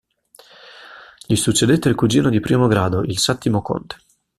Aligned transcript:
Gli 1.27 1.35
succedette 1.35 1.87
il 1.87 1.93
cugino 1.93 2.29
di 2.31 2.39
primo 2.39 2.65
grado, 2.65 3.03
il 3.03 3.19
settimo 3.19 3.61
conte. 3.61 3.97